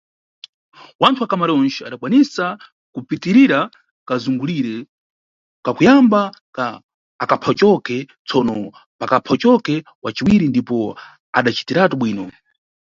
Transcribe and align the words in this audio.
Wanthu 1.01 1.19
wa 1.21 1.27
kuCamarões 1.27 1.75
adakwanisa 1.87 2.45
kupitirira 2.93 3.59
kazungulire 4.07 4.75
kakuyamba 5.65 6.21
ka 6.55 6.65
akaphawucoke, 7.23 7.97
tsono 8.27 8.57
pakaphawucoke 8.99 9.75
wa 10.03 10.09
ciwiri 10.15 10.45
ndipo 10.49 10.77
adacitiratu 11.37 11.93
bwino. 12.01 12.25